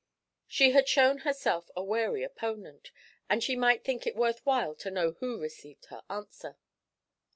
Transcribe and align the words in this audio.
She 0.47 0.71
had 0.71 0.87
shown 0.87 1.19
herself 1.19 1.69
a 1.75 1.83
wary 1.83 2.23
opponent, 2.23 2.89
and 3.29 3.43
she 3.43 3.55
might 3.55 3.83
think 3.83 4.07
it 4.07 4.15
worth 4.15 4.43
while 4.47 4.73
to 4.77 4.89
know 4.89 5.11
who 5.19 5.39
received 5.39 5.85
her 5.91 6.01
answer. 6.09 6.57